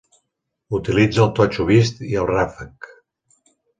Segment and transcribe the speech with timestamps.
[0.77, 2.93] Utilitza el totxo vist i el ràfec.